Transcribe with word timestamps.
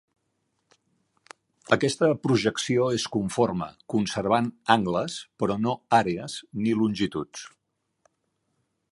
Aquesta 1.75 2.07
projecció 2.23 2.87
és 2.99 3.05
conforme, 3.15 3.67
conservant 3.95 4.49
angles 4.77 5.17
però 5.43 5.57
no 5.67 5.75
àrees 5.99 6.39
ni 6.63 6.73
longituds. 6.81 7.45